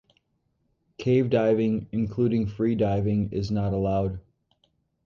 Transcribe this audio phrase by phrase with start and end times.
[0.97, 4.19] Cave diving, including free diving, is not allowed.